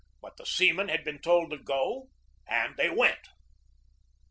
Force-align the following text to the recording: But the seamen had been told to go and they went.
But 0.19 0.35
the 0.37 0.47
seamen 0.47 0.87
had 0.87 1.03
been 1.03 1.19
told 1.19 1.51
to 1.51 1.59
go 1.59 2.09
and 2.47 2.75
they 2.75 2.89
went. 2.89 3.27